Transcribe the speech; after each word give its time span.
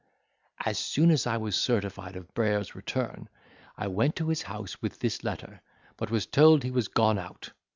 "As 0.65 0.79
soon 0.79 1.11
as 1.11 1.27
I 1.27 1.37
was 1.37 1.55
certified 1.55 2.15
of 2.15 2.33
Brayer's 2.33 2.73
return, 2.73 3.29
I 3.77 3.85
went 3.85 4.15
to 4.15 4.29
his 4.29 4.41
house 4.41 4.81
with 4.81 4.97
this 4.97 5.23
letter, 5.23 5.61
but 5.95 6.09
was 6.09 6.25
told 6.25 6.63
he 6.63 6.71
was 6.71 6.87
gone 6.87 7.19
out. 7.19 7.51